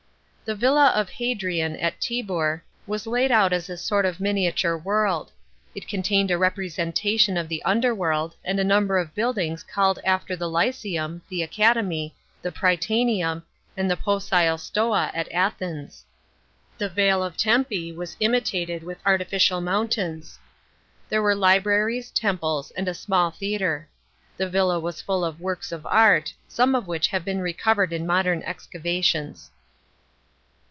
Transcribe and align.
* 0.51 0.51
The 0.51 0.55
villa 0.55 0.89
of 0.93 1.09
Hadrian, 1.09 1.77
at 1.77 2.01
Tibur, 2.01 2.61
was 2.85 3.07
laid 3.07 3.31
out 3.31 3.53
as 3.53 3.69
a 3.69 3.77
sort 3.77 4.03
of 4.05 4.19
miniature 4.19 4.75
world. 4.75 5.31
It 5.73 5.87
contained 5.87 6.29
a 6.29 6.37
representation 6.37 7.37
of 7.37 7.47
the 7.47 7.63
under 7.63 7.95
worU, 7.95 8.33
and 8.43 8.59
a 8.59 8.63
number 8.65 8.97
of 8.97 9.15
buil< 9.15 9.33
lings 9.33 9.63
called 9.63 9.99
after 10.03 10.35
the 10.35 10.49
Lyceum, 10.49 11.21
the 11.29 11.41
Academy, 11.41 12.13
the 12.41 12.51
Prytaneum, 12.51 13.43
and 13.77 13.89
the 13.89 13.95
Poecile 13.95 14.57
Stoa, 14.57 15.09
at 15.13 15.31
Athens. 15.31 16.03
The 16.77 16.89
vale 16.89 17.23
of 17.23 17.37
Tempe 17.37 17.93
was 17.93 18.17
imitated 18.19 18.83
with 18.83 18.97
artificial 19.05 19.61
mountains. 19.61 20.37
There 21.07 21.21
were 21.21 21.33
libraries, 21.33 22.11
temples, 22.11 22.71
and 22.71 22.89
a 22.89 22.93
small 22.93 23.31
theatre. 23.31 23.87
The 24.35 24.49
villa 24.49 24.81
was 24.81 24.99
full 25.01 25.23
of 25.23 25.39
works 25.39 25.71
of 25.71 25.85
art, 25.85 26.33
some 26.49 26.75
of 26.75 26.87
which 26.87 27.07
have 27.07 27.23
been 27.23 27.39
recovered 27.39 27.93
in 27.93 28.05
modern 28.05 28.43
excavations. 28.43 29.49